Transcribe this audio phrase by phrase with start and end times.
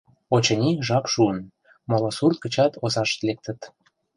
[0.35, 1.37] Очыни, жап шуын:
[1.89, 3.59] моло сурт гычат озашт лектыт.